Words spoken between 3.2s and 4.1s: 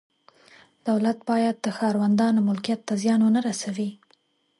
نه ورسوي.